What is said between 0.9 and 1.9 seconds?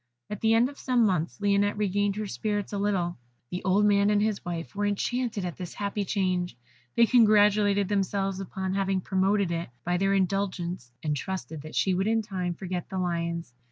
months, Lionette